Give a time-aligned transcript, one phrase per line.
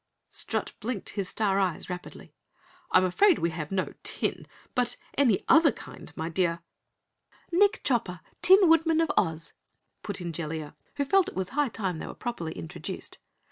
[0.31, 2.33] Strut blinked his star eyes rapidly.
[2.89, 6.61] "I'm afraid we have no tin, but any other kind, my dear"
[7.51, 9.53] "Nick Chopper, Tin Woodman of Oz,"
[10.01, 13.19] put in Jellia, who felt it was high time they were properly introduced.